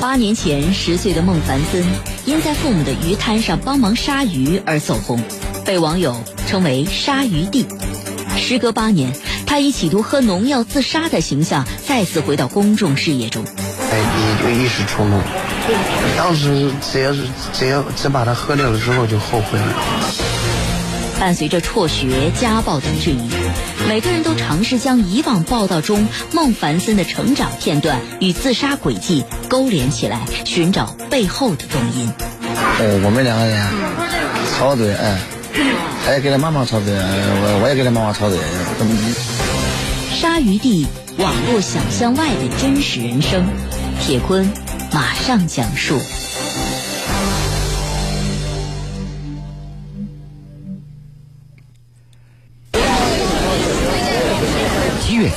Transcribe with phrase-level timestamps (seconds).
[0.00, 1.84] 八年前，十岁的孟凡森
[2.24, 5.22] 因在父母的鱼摊上帮忙杀鱼而走红，
[5.64, 7.66] 被网友称为“杀鱼弟”。
[8.36, 9.12] 时隔八年，
[9.46, 13.44] 他以企图喝农药自杀的形象再次回到公众视野中。
[13.90, 15.20] 哎，你就一时冲动，
[16.16, 17.22] 当时只要是
[17.52, 19.74] 只要只把它喝掉了之后就后悔了。
[21.24, 23.30] 伴随着辍学、家暴等质疑，
[23.88, 32.10] 每个人都尝试将以往报道中孟凡森的成长片段与自杀轨迹勾连起来，寻找背后的动因。
[32.10, 33.66] 哦，我们两个人
[34.52, 35.16] 吵嘴，哎，
[36.04, 38.38] 他也跟他妈妈吵嘴，我我也跟他妈妈吵嘴，
[40.20, 40.86] 鲨鱼地
[41.16, 43.46] 网络想象外的真实人生，
[43.98, 44.52] 铁坤
[44.92, 45.98] 马上讲述。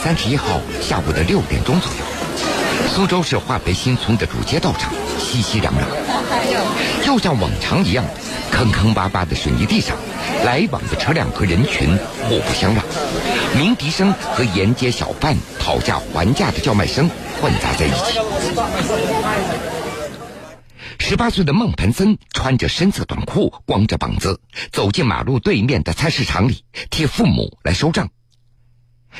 [0.07, 1.97] 三十一号下午的六点钟左右，
[2.88, 4.89] 苏州市化肥新村的主街道上
[5.20, 8.05] 熙熙攘攘，又像往常一样，
[8.50, 9.97] 坑坑洼洼的水泥地上，
[10.45, 11.89] 来往的车辆和人群
[12.23, 12.81] 互不相让，
[13.53, 17.09] 鸣笛声和沿街小贩讨价还价的叫卖声
[17.41, 18.17] 混杂在一起。
[21.00, 24.39] 十八岁的孟凡森穿着深色短裤，光着膀子
[24.72, 28.09] 走进马路对面的菜市场里，替父母来收账。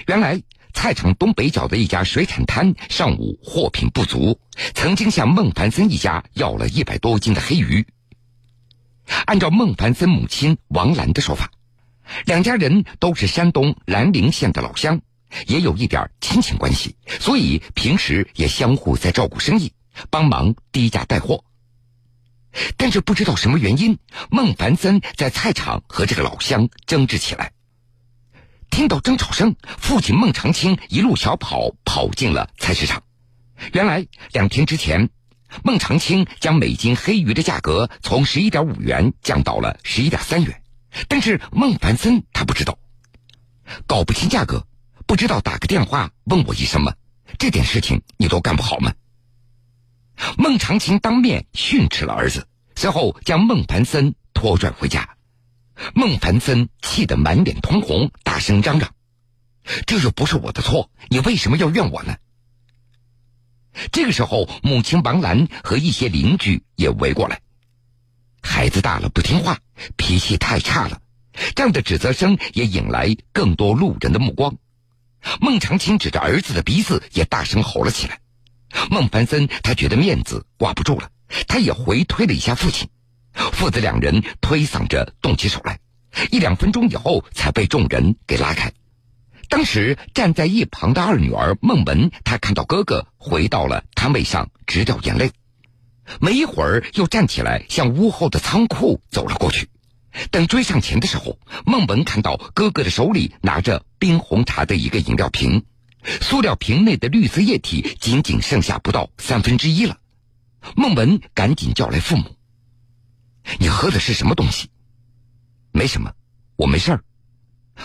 [0.06, 0.42] 原来，
[0.78, 4.40] 菜场东北角的一家水产摊上午货品不足，
[4.76, 7.88] 曾经向孟凡森一家要了一百多斤的黑鱼。
[9.26, 11.50] 按照孟凡森母亲王兰的说法，
[12.26, 15.02] 两家人都是山东兰陵县的老乡，
[15.48, 19.74] 也有一点亲情关系，所以平时也相互在照顾生意，
[20.12, 21.44] 帮忙低价带货。
[22.78, 23.98] 但是不知道什么原因，
[24.30, 27.52] 孟凡森在菜场和这个老乡争执起来。
[28.70, 33.04] 听到争吵声，父亲孟长青一路小跑跑进了菜市场。
[33.74, 35.10] 原来两天之前，
[35.64, 40.62] 孟长青将每斤黑鱼的价格从十一点五元降到了十一点三元，
[41.08, 42.78] 但是孟凡森他不知道，
[43.88, 44.68] 搞不清价格，
[45.08, 46.94] 不知道打个电话问我一声吗？
[47.40, 48.94] 这点事情你都干不好吗？
[50.38, 55.17] 孟长青当面训斥了儿子，随后将孟凡森拖拽回家。
[55.94, 58.94] 孟凡森气得满脸通红，大声嚷嚷
[59.86, 62.16] ：“这又不是我的错，你为什么要怨我呢？”
[63.92, 67.42] 这个时候，母亲王兰和一些邻居也围过来。
[68.42, 69.60] 孩子大了不听话，
[69.98, 71.02] 脾气太差了，
[71.56, 74.56] 这样的指责声也引来更多路人的目光。
[75.42, 78.20] 孟长青指着儿子的鼻子，也大声吼了起来。
[78.90, 81.12] 孟凡森他觉得面子挂不住了，
[81.48, 82.90] 他也回推了一下父亲。
[83.54, 85.80] 父子两人推搡着动起手来，
[86.32, 88.72] 一两分钟以后才被众人给拉开。
[89.50, 95.32] 当时站在一旁的二女儿孟文，她看到哥哥回到了摊位上，直掉眼泪。
[96.20, 99.70] 没一会儿，又站起来向屋后的仓库走了过去。
[100.32, 105.66] 等追上前的时候，孟文看到哥哥的手里拿着冰红茶的一个饮料瓶，
[106.22, 109.98] 塑料瓶内的绿色液体仅仅剩下不到三分之一了。
[110.76, 112.37] 孟文赶紧叫来父母。
[113.60, 114.70] 你喝的是什么东西？
[115.72, 116.14] 没什么，
[116.56, 117.04] 我没事儿。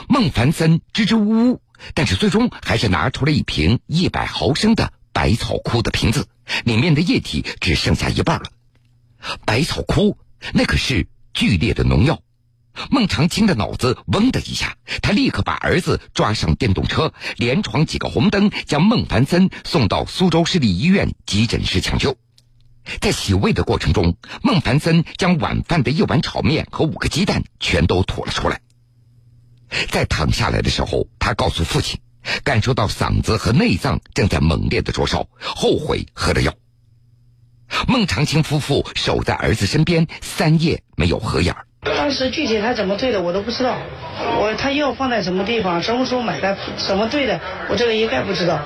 [0.09, 1.63] 孟凡森支支吾吾，
[1.95, 6.27] 但是最终还是拿出了一瓶一百毫升的百草枯的瓶子，
[6.65, 8.51] 里面的液体只剩下一半了。
[9.45, 10.17] 百草枯，
[10.55, 12.23] 那可是剧烈的农药。
[12.91, 22.17] 孟长青的脑子嗡的一下，他立刻把儿子抓上电动车，连闯几个红灯，将孟凡森送到苏州市立医院急诊室抢救。
[23.01, 28.61] 在洗胃的过程中，孟凡森将晚饭的一碗炒面和五个鸡蛋全都吐了出来。
[29.91, 32.01] 在躺下来的时候，他告诉父亲，
[32.45, 36.55] 感受到嗓子和内脏正在猛烈的灼烧，后悔喝了药。
[37.89, 41.67] 孟长青夫妇守在儿子身边三夜没有合眼儿。
[41.85, 43.77] 当时具体他怎么对的我都不知道，
[44.41, 48.61] 我他药放在什么地方，什么时候买的，什么对的，我这个一概不知道。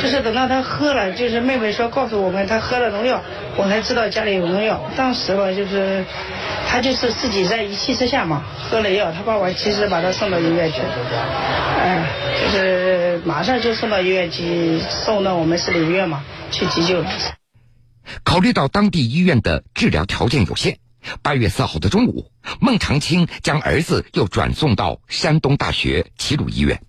[0.00, 3.22] 就是等到他喝了，就是妹妹说告诉我们他喝了农药，
[3.56, 4.82] 我才知道家里有农药。
[4.96, 6.04] 当时吧，就是
[6.68, 10.80] 他就是自己在一气之下嘛，喝了药，他爸爸及时把他送到医院去，
[11.78, 12.04] 哎，
[12.42, 17.02] 就是马上就送到医院去，送到我们市里医院嘛去急救。
[18.24, 20.76] 考虑到当地医院的治疗条件有限。
[21.22, 26.82] 八月四号的中午，孟长青将儿子又转送到山东大学齐鲁医院。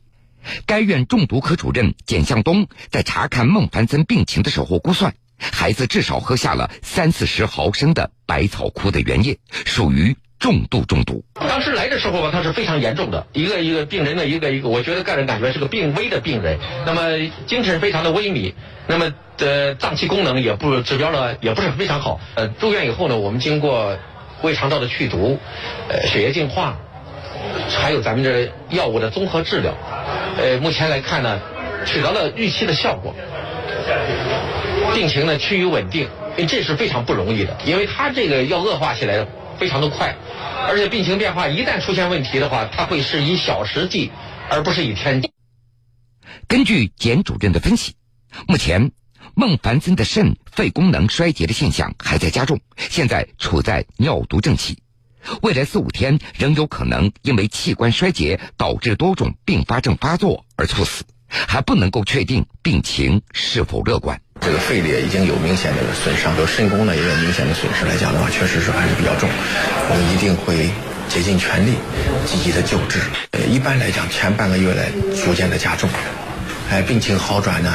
[0.65, 11.23] 该院中毒科主任简向东在查看孟凡森病情的时候估算，孩子至少喝下了三四十毫升的百草枯的原液，属于重度中毒。
[11.35, 18.53] 当时来的时候吧，他是非常严重的，一个一个病人的一个一个，我觉得个人感觉是个病危的病人，那么精神非常的萎靡。
[18.87, 22.19] 那么呃脏器功能也不指标呢也不是非常好。
[22.35, 23.97] 呃住院以后呢，我们经过
[24.41, 25.39] 胃肠道的去毒，
[25.89, 26.75] 呃血液净化，
[27.69, 29.73] 还有咱们这药物的综合治疗，
[30.37, 31.39] 呃目前来看呢，
[31.85, 33.13] 取得了预期的效果，
[34.93, 36.09] 病情呢趋于稳定。
[36.47, 39.23] 这是非常不容易的，因为他这个要恶化起来
[39.59, 40.15] 非常的快，
[40.67, 44.09] 而且病情变化一旦出现问题的话，它会是以小时计，
[44.49, 45.31] 而不是以天计。
[46.47, 47.93] 根据简主任的分析，
[48.47, 48.91] 目前
[49.35, 54.77] 孟凡森的肾、肺功能衰竭的现象还在加重，现在处在尿毒症期，
[55.41, 64.19] 未来四五天仍有可能因为器官衰竭导致多种并发症发作而猝死，还不能够确定病情是否乐观。
[64.41, 69.29] 这个肺裂已经有明显的损伤，就肾功能也有明显的损失来讲的话，确实是还是比较重。
[69.29, 70.69] 我们一定会
[71.07, 71.71] 竭尽全力
[72.25, 72.99] 积极的救治。
[73.31, 74.91] 呃，一般来讲，前半个月来
[75.23, 75.89] 逐渐的加重，
[76.69, 77.71] 哎，病情好转呢，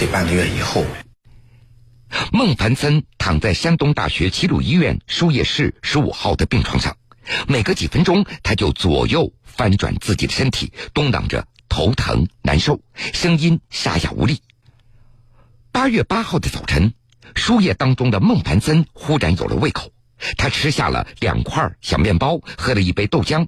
[0.00, 0.84] 得半个月以后。
[2.32, 6.96] 孟凡森躺在山东大学齐鲁医院输液室十五号的病床上，
[7.46, 14.40] 每隔几分钟他就左右翻转自己的身体，嘟囔着头疼难受，声音沙哑无力。
[15.70, 16.94] 八月八号的早晨，
[17.36, 19.92] 输液当中的孟凡森忽然有了胃口，
[20.38, 23.46] 他吃下了两块小面包，喝了一杯豆浆。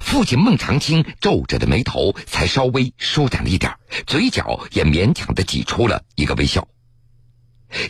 [0.00, 3.72] 父亲孟长青皱着的眉头才稍微舒展了一点，
[4.06, 6.66] 嘴角也勉强的挤出了一个微笑。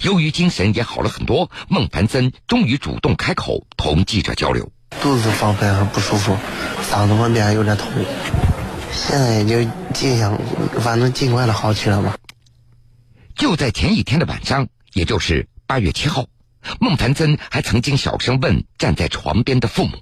[0.03, 6.37] 由于精神也好了很多，孟凡森终于主动开口同记者交流：肚子方面还不舒服，
[6.91, 7.89] 嗓子方面有点痛，
[8.93, 10.37] 现在也就尽想，
[10.81, 12.17] 反正尽快的好起来吧。
[13.37, 16.27] 就在前一天的晚上，也就是八月七号，
[16.81, 19.99] 孟凡森还曾经小声问站在床边的父母：“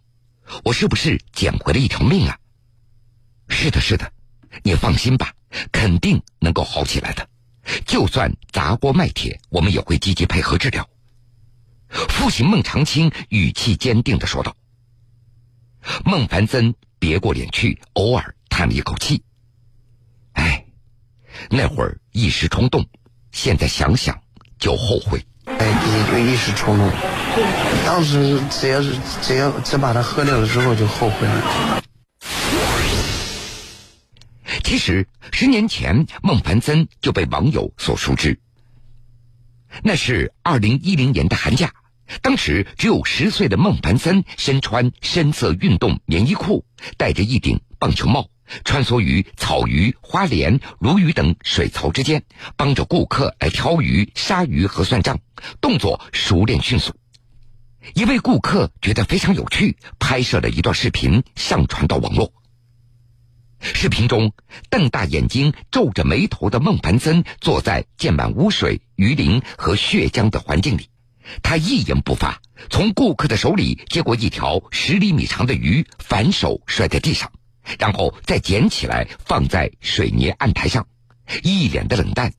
[0.64, 2.38] 我是不是捡回了一条命啊
[3.48, 4.12] ？”“是的，是的，
[4.62, 5.32] 你放心吧，
[5.72, 7.28] 肯定能够好起来的。
[7.84, 10.88] 就算砸锅卖铁，我们也会积极配合治疗。”
[11.88, 14.56] 父亲孟长青语气坚定的说道。
[16.04, 19.22] 孟凡森别过脸去，偶尔叹了一口气
[20.34, 20.66] ：“哎，
[21.48, 22.84] 那会儿一时冲动。”
[23.30, 24.18] 现在想想
[24.58, 26.90] 就后悔，哎，就一时冲动，
[27.84, 31.82] 当时只要是只要只把它喝掉的时候就后悔了。
[34.64, 38.38] 其实十年前孟凡森就被网友所熟知。
[39.82, 41.74] 那是二零一零年的寒假，
[42.22, 46.64] 当时只有十岁的孟凡森身穿深色运动棉衣裤，
[46.96, 48.28] 戴着一顶棒球帽。
[48.64, 52.22] 穿梭于草鱼、花鲢、鲈鱼等水槽之间，
[52.56, 55.18] 帮着顾客来挑鱼、杀鱼和算账，
[55.60, 56.94] 动作熟练迅速。
[57.94, 62.32] 一位顾客觉得非常有趣，拍摄了一段视频上传到网络。
[63.60, 64.32] 视频中，
[64.70, 70.90] 瞪大眼睛、皱着眉头的孟凡森坐在溅满污水、鱼鳞和血浆的环境里，
[71.42, 72.40] 他一言不发，
[72.70, 77.32] 从顾客的手里接过一条十厘米长的鱼，反手摔在地上。
[77.80, 80.86] 然后再捡起来放在水泥案台上，
[81.42, 82.32] 一脸的冷淡。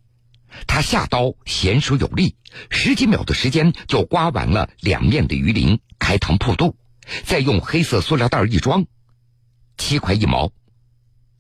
[0.66, 2.36] 他下刀娴熟有力，
[2.70, 6.76] 十几秒的时间就刮完了两面的鱼鳞，开膛破肚，
[7.24, 8.86] 再用黑色塑料袋一装，
[9.78, 10.52] 七块一毛。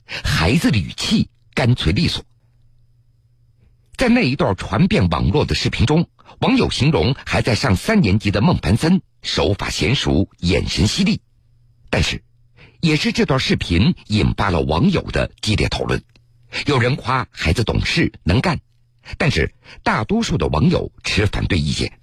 [0.06, 2.24] 孩子的语气干脆利索。
[3.96, 11.22] 在那一段传遍网络的视频中，网友形容还在上三年级的孟凡森手法娴熟，眼神犀利，
[11.90, 12.24] 但是。
[12.80, 16.04] 也是这段视频引发了网友的激烈讨论，
[16.68, 18.60] 有人夸孩子懂事能干，
[19.18, 22.00] 但是大多数的网友持反对意见。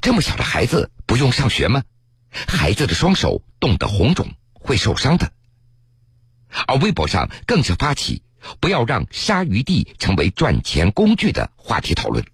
[0.00, 1.82] 这么小的孩子不用上学吗？
[2.30, 5.32] 孩子的双手冻得红肿会受伤的。
[6.66, 8.22] 而微博上更是发起
[8.60, 12.24] “不要让鲨鱼地成为赚钱工具”的话题讨论，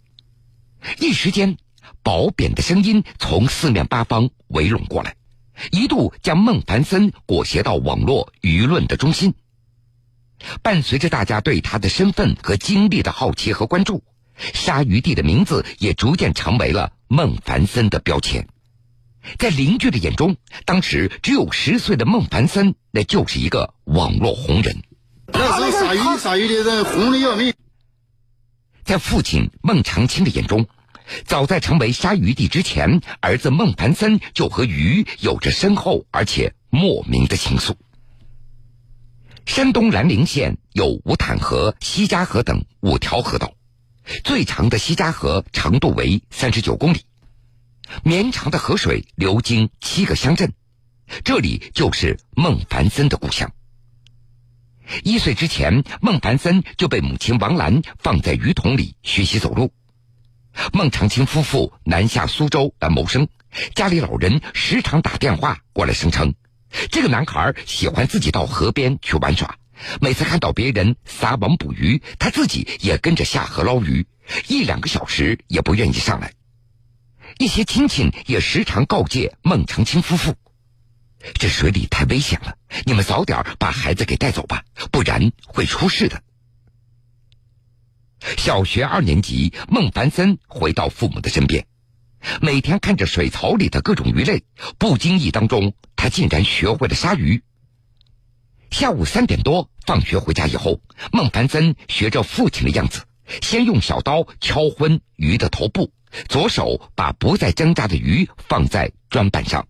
[1.00, 1.56] 一时间，
[2.02, 5.16] 褒贬的声音从四面八方围拢过来。
[5.70, 9.34] 一度将孟凡森裹挟到网络舆论的中心。
[10.62, 14.02] 伴随着大家对他的身份和经历的好奇和关注，
[14.36, 18.46] 鲨鱼弟的名字也逐渐成为了孟凡森的标签。
[19.38, 24.82] 在邻居的眼中，当时只有十岁的孟凡森，那就是一个网络红人。
[25.32, 27.54] 那是鲨鱼， 鲨鱼的人红的要命。
[28.84, 30.66] 在父亲孟长青的眼中。
[31.26, 37.74] 早在成为鲨鱼弟之前，儿子孟凡森就和鱼有着深厚而且莫名的情愫。
[39.46, 43.52] 山东兰陵县有五坦河、西家河等五条河道，
[44.24, 47.02] 最长的西家河长度为三十九公里，
[48.02, 50.52] 绵长的河水流经七个乡镇，
[51.24, 53.52] 这里就是孟凡森的故乡。
[55.02, 59.72] 一岁之前，孟凡森就被母亲王兰放在鱼桶里学习走路。
[60.72, 63.28] 孟长青夫妇南下苏州来谋生，
[63.74, 66.34] 家里老人时常打电话过来，声称
[66.90, 69.58] 这个男孩喜欢自己到河边去玩耍。
[70.00, 74.06] 每次看到别人撒网捕鱼，他自己也跟着下河捞鱼，
[74.46, 76.32] 一两个小时也不愿意上来。
[77.38, 80.36] 一些亲戚也时常告诫孟长青夫妇
[81.34, 86.22] ：“这水里太危险了，你们早点把孩子给带走吧，不然会出事的。”
[88.38, 91.66] 小学二年级，孟凡森回到父母的身边，
[92.40, 94.44] 每天看着水槽里的各种鱼类，
[94.78, 97.42] 不经意当中，他竟然学会了杀鱼。
[98.70, 103.04] 下午三点多，放学回家以后，孟凡森学着父亲的样子，
[103.40, 105.94] 先用小刀敲昏鱼的头部，
[106.28, 109.66] 左手把不再挣扎的鱼放在砖板上，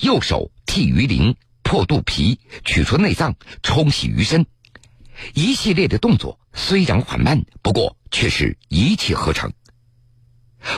[0.00, 4.44] 右手剔鱼鳞、破肚皮、取出内脏、冲洗鱼身，
[5.34, 9.52] 一系列的动作虽然缓慢，不过却是一气呵成。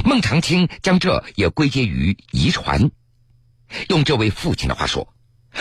[0.05, 2.91] 孟长青将这也归结于遗传，
[3.89, 5.13] 用这位父亲的话说。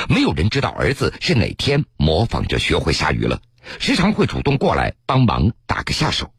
[0.10, 3.42] 没有人知道儿子是哪天模仿着学会杀鱼了，
[3.80, 6.32] 时常会主动过来帮忙打个下手。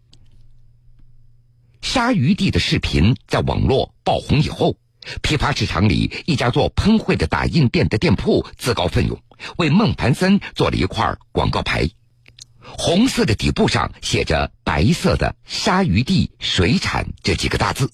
[1.81, 4.77] 鲨鱼地的视频在网络爆红以后，
[5.23, 9.21] 批发市场里一家做喷绘的打印店的店铺自告奋勇
[9.57, 11.89] 为孟凡森做了一块广告牌，
[12.61, 17.91] 红色的底部上写着白色的“鲨鱼地水产”这几个大字，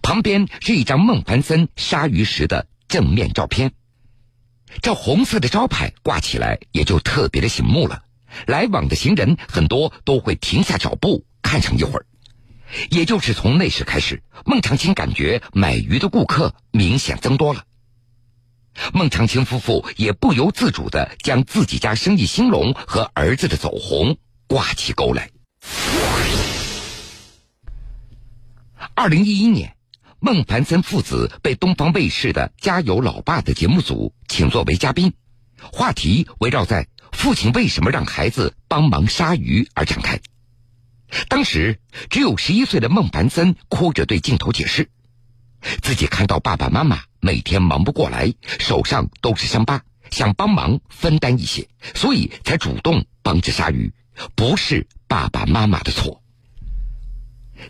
[0.00, 3.72] 旁边是一张孟凡森鲨鱼时的正面照片。
[4.82, 8.02] 这红色的招牌挂起来也就特别的醒目了，
[8.46, 12.06] 来往的行人很多都会停下脚步看上一会儿。
[12.90, 17.62] 也就是从那时开始，孟长青感觉买鱼的顾客明显增多了。
[18.92, 25.30] 孟长青夫妇也不由自主的将自己家生意兴隆和儿子的走红挂起钩来。
[28.94, 29.75] 二零一一年。
[30.18, 35.12] 孟凡森父子被东方卫视的《加油老爸》的节目组请作为嘉宾，
[35.70, 40.18] 话题围绕在父亲为什么让孩子帮忙杀鱼而展开。
[41.28, 44.88] 当时只有十一岁的孟凡森哭着对镜头解释，
[45.82, 53.92] 自己看到爸爸妈妈每天忙不过来，手上都是伤疤，想帮忙分担一些，所以才主动帮着杀鱼，
[54.34, 56.22] 不是爸爸妈妈的错。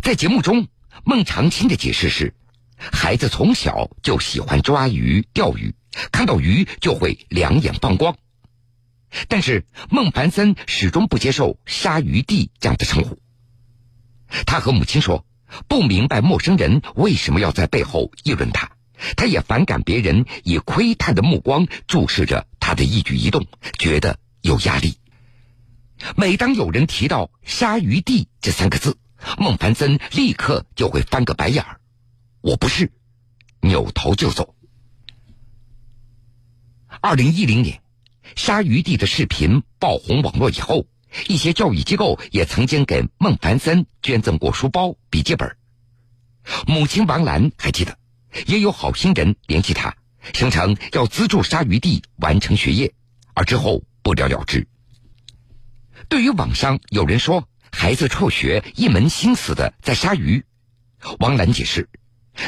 [0.00, 0.68] 在节目中。
[1.04, 2.34] 孟长青的解释是，
[2.76, 5.74] 孩子从小就喜欢抓鱼、钓鱼，
[6.12, 8.16] 看到鱼就会两眼放光。
[9.28, 13.18] 但是孟凡森始终不接受“鲨鱼弟”这样的称呼。
[14.46, 15.24] 他和母亲说，
[15.68, 18.72] 不明白陌生人为什么要在背后议论他，
[19.16, 23.46] 他也反感别人以窥探的目光注视着他的一举一动，
[23.78, 24.98] 觉得有压力。
[26.16, 28.98] 每当有人提到“鲨鱼弟”这三个字，
[29.38, 31.80] 孟凡森立刻就会翻个白眼儿，
[32.40, 32.92] 我不是，
[33.60, 34.54] 扭头就走。
[37.00, 37.82] 二零一零年，
[38.36, 40.86] 鲨鱼弟的视频爆红网络以后，
[41.28, 45.56] 一些教育机构也曾经给孟凡森捐赠过书包、笔记本。
[46.66, 47.98] 母亲王兰还记得，
[48.46, 49.94] 也有好心人联系他，
[50.32, 52.94] 声称要资助鲨鱼弟完成学业，
[53.34, 54.66] 而之后不了了之。
[56.08, 57.46] 对于网上有人说。
[57.78, 60.42] 孩子辍学，一门心思的在杀鱼。
[61.18, 61.90] 王兰解释，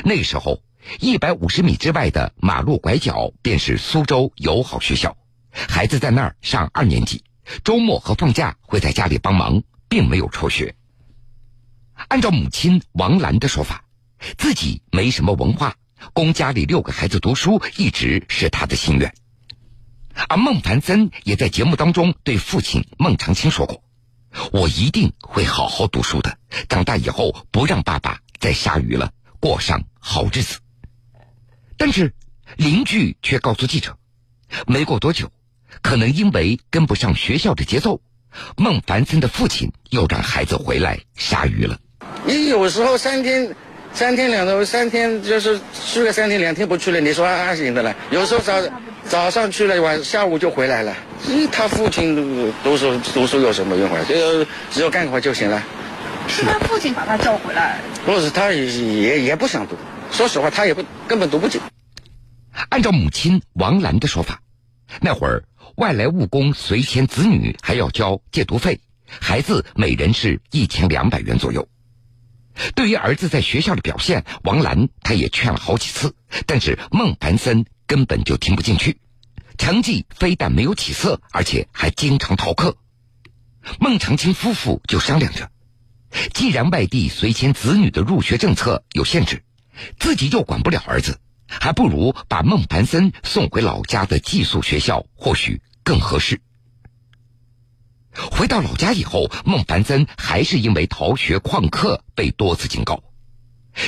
[0.02, 0.62] 那时候
[1.00, 5.18] 一百五十米之外的马路拐角便是苏州友好学校，
[5.52, 7.22] 孩子在那儿上二年级，
[7.62, 10.74] 周末和放假会在家里帮忙，并没有辍学。
[12.08, 13.84] 按照母亲王兰的说法，
[14.38, 15.76] 自己没什么文化，
[16.14, 19.14] 供家里六个孩子读书一直是他的心愿。
[20.26, 23.84] 而孟凡森也在节目当中对父亲孟长青说过。
[24.52, 30.58] 我一定会好好读书的，长大以后不让爸爸再下雨了，过上好日子。
[31.76, 32.12] 但是
[32.56, 33.96] 邻居却告诉记者，
[34.66, 35.30] 没过多久，
[35.82, 38.00] 可能因为跟不上学校的节奏，
[38.56, 41.78] 孟凡森的父亲又让孩子回来下雨了。
[42.26, 43.54] 你有时候三天。
[43.92, 47.94] 三天两头，三天就是去了三天两天不去了，你说还行的了。
[48.10, 48.54] 有时候早
[49.04, 50.94] 早上去了，晚下午就回来了。
[51.50, 52.14] 他父亲
[52.62, 54.04] 读书读书有什么用啊？
[54.08, 55.62] 就只有干活就行了。
[56.28, 57.78] 是他父亲把他叫回来。
[58.04, 59.74] 不是，他也也不想读。
[60.12, 61.60] 说实话，他也不根本读不进。
[62.68, 64.40] 按照母亲王兰的说法，
[65.00, 65.42] 那会儿
[65.76, 68.78] 外来务工随迁子女还要交借读费，
[69.20, 71.66] 孩子每人是一千两百元左右。
[72.74, 76.14] 对于儿子在学校的表现，王兰他也劝了好几次，
[76.46, 79.00] 但是孟凡森根本就听不进去，
[79.56, 82.76] 成绩非但没有起色，而且还经常逃课。
[83.80, 85.50] 孟长青夫妇就商量着，
[86.32, 89.44] 既然外地随迁子女的入学政策有限制，
[89.98, 96.40] 自己又管不了儿子，还不如把孟凡森送回老家的寄宿学校，或许更合适。
[98.30, 103.02] 回到老家以后，孟凡森还是因为逃学旷课被多次警告。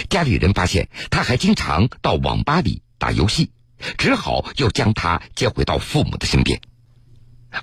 [0.08, 3.50] 家里人发现他还经常到网吧里打游戏，
[3.99, 6.60] 只好又将他接回到父母的身边。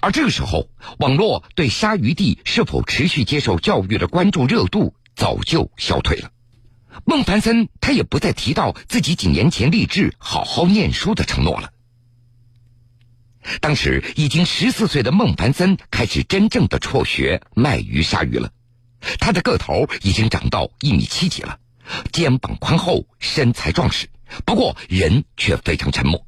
[0.02, 0.70] 而这个时候，
[1.00, 6.32] 网络对鲨鱼弟是否持续接受教育的关注热度早就消退了。
[7.06, 11.72] 孟凡森他也不再提到自己几年前立志好好念书的承诺了。
[13.62, 18.52] 当时已经十四岁的孟凡森开始真正的辍学卖鱼杀鱼了。
[19.20, 21.60] 他的个头已经长到一米七几了，
[22.12, 24.10] 肩膀宽厚，身材壮实，
[24.46, 26.26] 不过人却非常沉默。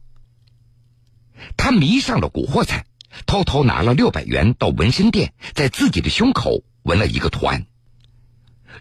[1.57, 2.85] 他迷上了古惑仔。
[3.25, 7.65] 偷偷拿了六百元到纹身店，在自己的胸口纹了一个图案。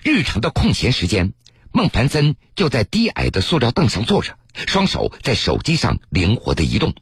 [0.02, 1.32] 日常的空闲时间，
[1.72, 6.94] 孟凡森就在低矮的塑料凳上坐着，双手在手机上灵活的移动，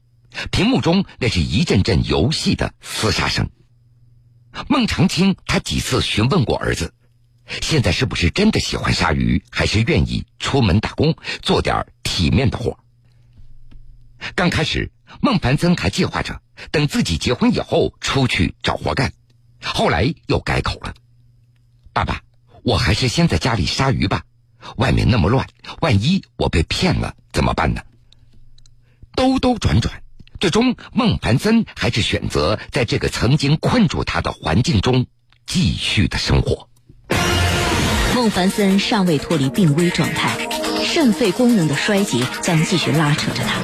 [0.50, 3.50] 屏幕中那是一阵阵游戏的厮杀声。
[4.68, 6.94] 孟长青他几次询问过儿子，
[7.62, 12.78] 现在是不是真的喜欢鲨鱼，还是愿意出门打工做点体面的活？
[14.34, 14.90] 刚开始，
[15.20, 16.40] 孟凡森还计划着。
[16.70, 19.12] 等自己结婚以后出去找活干，
[19.62, 20.94] 后来又改口了。
[21.92, 22.22] 爸爸，
[22.62, 24.24] 我还是先在家里杀鱼吧，
[24.76, 25.46] 外面那么乱，
[25.82, 27.82] 万一我被骗了怎么办呢？
[29.14, 30.02] 兜兜转转，
[30.40, 35.06] 最终孟凡森还是选择在这个曾经困住他的环境中
[35.46, 36.68] 继续的生活。
[38.14, 40.30] 孟凡森尚未脱离病危状态，
[40.84, 43.60] 肾肺功能的衰竭将继续拉扯着他。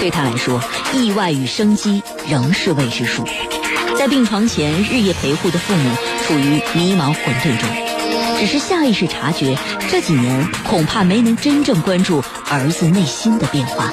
[0.00, 0.62] 对他来说，
[0.94, 3.24] 意外与生机仍是未知数。
[3.98, 7.68] 在病床前日夜陪护的父母处于迷茫混沌中，
[8.38, 9.58] 只是下意识察觉
[9.90, 13.92] 这几年恐怕没能真正关注儿子内心的变化。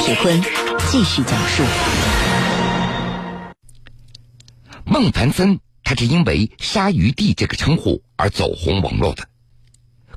[0.00, 0.40] 铁坤
[0.90, 1.62] 继续讲述：
[4.86, 9.28] 孟凡森，他是因为“鲨鱼弟”这个称呼而走红网络的，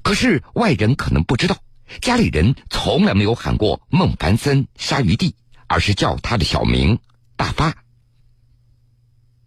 [0.02, 1.58] 可是外人可能不知道。
[2.00, 5.36] 家里人从来没有喊过孟凡森鲨鱼弟，
[5.68, 7.00] 而是叫他的小名
[7.36, 7.76] 大发。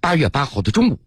[0.01, 1.01] 八月八号的中午，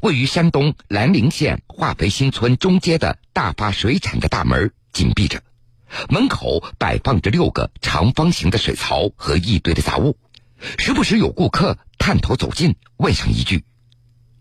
[0.00, 5.42] 位于山东兰陵县化肥新村中街的大发水产的大门紧闭着，
[6.08, 10.18] 门口摆放着六个长方形的水槽和一堆的杂物，
[10.78, 13.64] 时不时有顾客探头走近，问上一句：“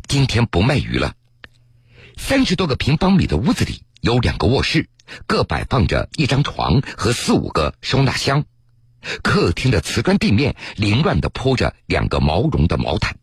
[0.08, 1.16] 今天不卖鱼了。”
[2.18, 4.90] 三十多个平方米的屋子里有两个卧室。
[5.28, 8.44] 各摆放着一张床和四五个收纳箱，
[9.22, 13.16] 客厅的瓷砖地面凌乱地铺着两个毛绒的毛毯。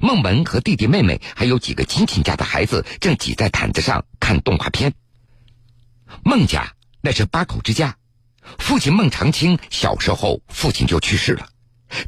[0.00, 4.94] 孟文和弟弟妹妹还有几个亲戚家的孩子正挤在毯子上看动画片。
[6.22, 7.96] 孟家那是八口之家，
[8.58, 11.48] 父亲孟长青小时候父亲就去世了，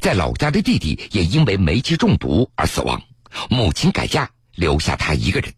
[0.01, 3.01] 在老家的弟弟也因为煤气中毒而死亡，
[3.49, 5.53] 母亲改嫁留下他一个人。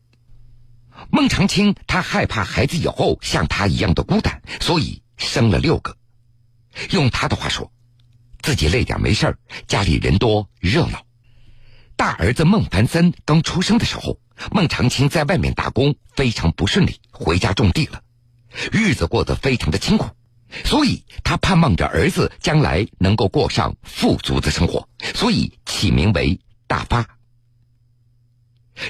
[1.11, 5.95] 孟长青他害怕孩子以后像他一样的孤单，所以生了六个。
[6.91, 7.71] 用他的话说，
[8.41, 11.05] 自己累点没事家里人多热闹。
[11.97, 14.19] 大儿子孟凡森刚出生的时候，
[14.51, 18.01] 孟长青在外面打工非常不顺利，回家种地了，
[18.71, 20.09] 日子过得非常的清苦，
[20.63, 27.07] 所以他盼望着儿子将来能够过上富足的生活，所以起名为大发。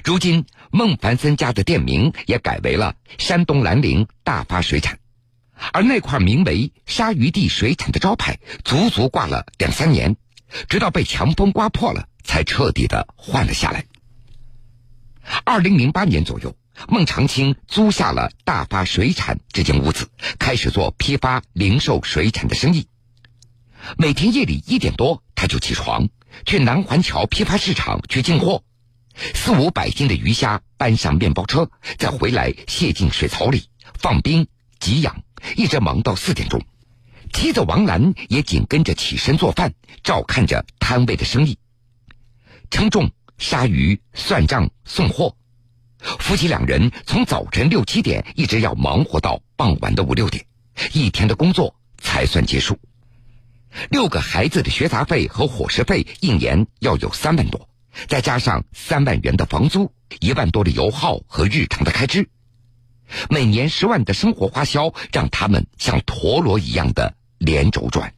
[0.03, 4.99] 如今，孟凡森家的店名也改为了山东兰陵大发水产，
[5.73, 10.15] 而那块名为“鲨鱼地水产”的招牌，足足挂了两三年，
[10.67, 13.85] 直到被强风刮破了，才彻底的换了下来。
[15.43, 16.55] 二零零八年左右，
[16.87, 22.87] 孟长青租下了大发水产这间屋子，开始做批发、零售水产的生意。
[23.97, 26.09] 每天夜里一点多，他就起床
[26.45, 28.63] 去南环桥批发市场去进货。
[29.33, 34.47] 四五百斤的鱼虾搬上面包车，再回来卸进水槽里放冰
[34.79, 35.23] 给养，
[35.55, 36.61] 一直忙到四点钟。
[37.31, 41.57] 妻子王兰也紧跟着起身做饭，照看着摊位的生意，
[42.69, 45.35] 称重、杀鱼、算账、送货。
[46.19, 50.45] 夫妻两人从早晨六七点一直要忙活到傍晚的五六点，
[50.93, 52.77] 一天的工作才算结束。
[53.89, 57.69] 六个孩子的学杂费和伙食费一年要有三万多。
[58.07, 62.29] 再加上三万元的房租，一万多的油耗和日常的开支，
[63.29, 68.13] 每年十万的生活花销，让他们像陀螺一样的连轴转。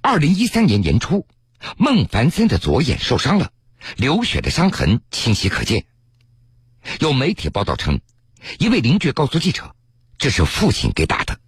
[0.00, 1.26] 二零一三年年初，
[1.76, 3.50] 孟凡森的左眼受伤了，
[3.96, 5.86] 流血的伤痕清晰可见。
[7.00, 8.00] 有媒体报道称，
[8.58, 9.74] 一位邻居告诉记者，
[10.18, 11.40] 这是父亲给打的。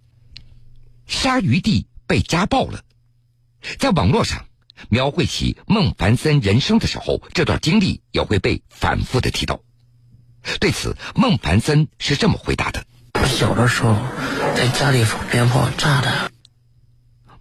[1.07, 2.83] 鲨鱼弟被家暴了，
[3.77, 4.45] 在网络上
[4.89, 9.61] 描绘起孟凡森人生的时候，这段经历也会被反复的提到。
[10.59, 12.85] 对此，孟凡森是这么回答的
[13.27, 13.95] ：“小的时候
[14.55, 16.31] 在家里放鞭炮炸的。”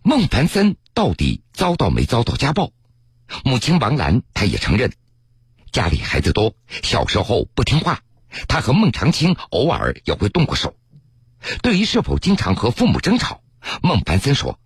[0.02, 2.72] 孟凡森到底遭到没遭到家暴？
[3.44, 4.92] 母亲王兰她也承认，
[5.72, 8.00] 家里孩子多，小时候不听话，
[8.48, 10.74] 他和孟长青偶尔也会动过手。
[11.62, 13.40] 对于是否经常和父母争吵，
[13.82, 14.58] 孟凡森说：“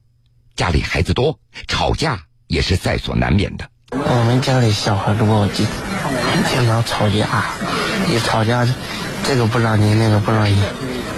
[0.57, 3.69] 家里孩子多，吵架也是在所难免的。
[3.91, 5.67] 我们家里小孩多，经
[6.49, 7.45] 经常吵架，
[8.09, 8.67] 一吵架，
[9.25, 10.63] 这个不让你，那个不让你，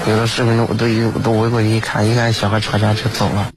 [0.09, 3.53] 有的视频都都都围过去一看，一看小孩吵架就走了。”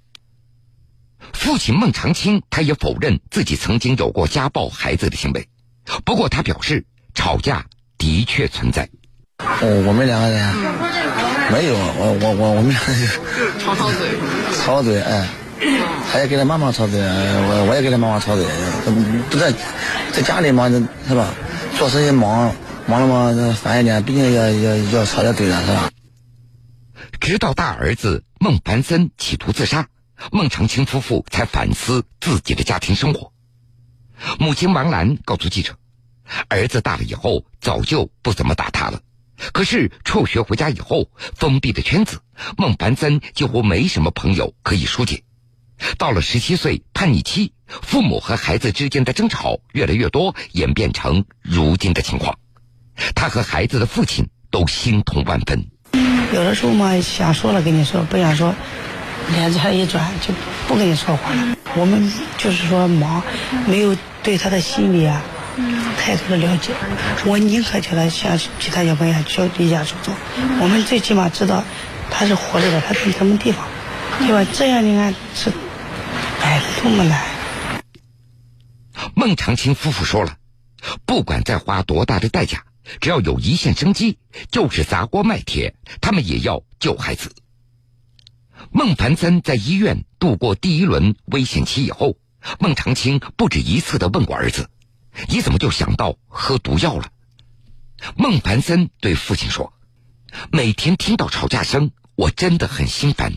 [1.34, 5.48] 父亲孟长青，他也否认自己曾经有过家暴孩子的行为。
[6.04, 7.66] 不过他表示，吵架
[7.98, 8.90] 的确存在。
[9.40, 10.56] 哦，我们两个人
[11.52, 12.76] 没有，我我我我们
[13.60, 14.10] 吵吵嘴，
[14.58, 15.30] 吵嘴，哎，
[16.12, 18.46] 他也跟他妈妈吵嘴，我我也跟他妈妈吵嘴，
[19.30, 19.54] 不在
[20.12, 20.68] 在家里嘛，
[21.08, 21.34] 是吧？
[21.78, 22.54] 做生意忙，
[22.88, 25.92] 忙了嘛，烦一点，毕竟要要要吵架嘴了，是吧？
[27.20, 29.88] 直到大儿子孟凡森企图自杀。
[30.32, 33.32] 孟长青夫妇才反思自己的家庭生活。
[34.40, 35.78] 母亲王兰告诉记者
[36.50, 39.02] ：“儿子大了以后，早就不怎么打他了。
[39.54, 42.20] 可是辍学回家以后，封闭的圈子，
[42.58, 45.24] 孟凡森几乎没什么朋友可以疏解。
[46.00, 52.40] 到了十七岁叛逆期，父母和孩子之间的争吵越来越多，演变成如今的情况。
[53.14, 55.70] 他和孩子的父亲都心痛万分。
[56.34, 58.56] 有的时候嘛，想说了跟你说，不想说。”
[59.34, 60.34] 脸色一转就
[60.68, 61.56] 不跟你说话了。
[61.76, 63.22] 我们就是说忙，
[63.68, 65.22] 没有对他的心理啊
[65.98, 66.72] 太多的了解。
[67.26, 70.12] 我宁可叫他像其他小朋友去离家出走。
[70.62, 71.64] 我们最起码知道
[72.10, 73.66] 他是活着的，他在什么地方，
[74.20, 74.50] 对吧？
[74.54, 75.52] 这样你看是
[76.42, 77.22] 哎多么难。
[79.14, 80.38] 孟长青夫妇说了，
[81.06, 82.64] 不管再花多大的代价，
[83.02, 84.18] 只要有一线生机，
[84.52, 87.32] 就是砸锅卖铁，他们也要救孩子。
[88.72, 92.18] 孟凡森在医院度过第一轮危险期以后，
[92.60, 94.70] 孟长青不止一次的问过儿子
[95.30, 97.10] ：“你怎么就想到喝毒药了？”
[98.16, 99.74] 孟凡森对父亲说
[100.52, 103.34] ：“每天听到吵架声，我真的很心烦。”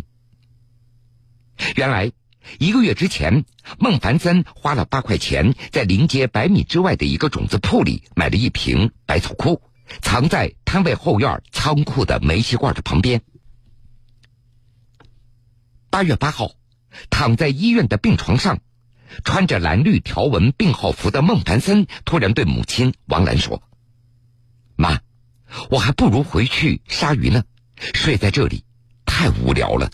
[1.77, 2.13] 原来，
[2.59, 3.45] 一个月之前，
[3.79, 9.63] 孟凡森花了八块钱，在临街百米之外的一个种子铺里买了一瓶百草枯，
[10.03, 13.23] 藏在摊位后院仓库的煤气罐的旁边。
[15.91, 16.53] 八月八号，
[17.11, 18.61] 躺在医院的病床上，
[19.25, 23.63] 穿着蓝绿条纹病号服的孟凡森突然对母亲王兰说
[24.77, 25.01] ：“妈，
[25.69, 27.43] 我还不如回去杀鱼呢，
[27.93, 28.65] 睡在这里
[29.05, 29.91] 太无聊了。”